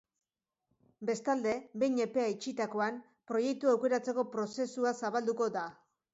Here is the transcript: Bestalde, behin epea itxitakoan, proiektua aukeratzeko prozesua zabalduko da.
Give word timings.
Bestalde, 1.09 1.53
behin 1.83 1.99
epea 2.05 2.25
itxitakoan, 2.37 2.99
proiektua 3.33 3.75
aukeratzeko 3.75 4.27
prozesua 4.35 4.97
zabalduko 5.05 5.53
da. 5.61 5.69